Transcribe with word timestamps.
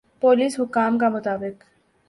police 0.21 0.59
حکام 0.59 0.97
کا 0.97 1.09
مطابق 1.09 1.63